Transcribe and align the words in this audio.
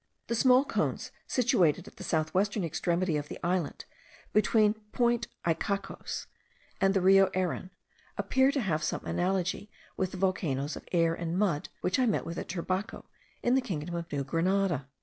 The 0.25 0.33
small 0.33 0.65
cones 0.65 1.11
situated 1.27 1.87
at 1.87 1.97
the 1.97 2.03
south 2.03 2.33
western 2.33 2.63
extremity 2.63 3.17
of 3.17 3.27
the 3.27 3.37
island, 3.45 3.85
between 4.33 4.73
Point 4.93 5.27
Icacos 5.45 6.25
and 6.81 6.95
the 6.95 7.01
Rio 7.01 7.29
Erin, 7.35 7.69
appear 8.17 8.51
to 8.51 8.61
have 8.61 8.81
some 8.81 9.05
analogy 9.05 9.69
with 9.97 10.09
the 10.09 10.17
volcanoes 10.17 10.75
of 10.75 10.89
air 10.91 11.13
and 11.13 11.37
mud 11.37 11.69
which 11.81 11.99
I 11.99 12.07
met 12.07 12.25
with 12.25 12.39
at 12.39 12.47
Turbaco 12.49 13.05
in 13.43 13.53
the 13.53 13.61
kingdom 13.61 13.93
of 13.93 14.11
New 14.11 14.23
Grenada. 14.23 14.87